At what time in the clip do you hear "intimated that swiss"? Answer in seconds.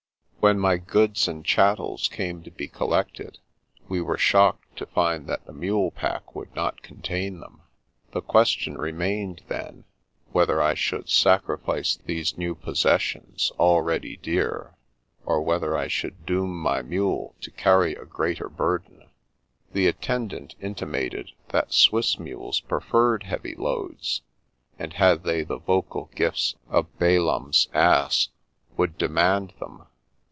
20.59-22.17